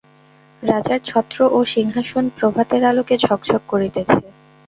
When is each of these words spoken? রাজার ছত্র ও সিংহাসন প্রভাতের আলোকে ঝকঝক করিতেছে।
রাজার 0.63 0.99
ছত্র 1.05 1.37
ও 1.49 1.69
সিংহাসন 1.73 2.25
প্রভাতের 2.37 2.81
আলোকে 2.85 3.15
ঝকঝক 3.23 3.61
করিতেছে। 3.67 4.17